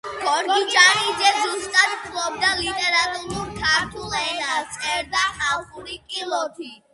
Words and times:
გორგიჯანიძე 0.19 1.33
სუსტად 1.41 1.93
ფლობდა 2.05 2.49
ლიტერატურულ 2.61 3.53
ქართულ 3.59 4.17
ენას, 4.23 4.73
წერდა 4.81 5.23
ხალხური 5.37 6.01
კილოთი. 6.15 6.73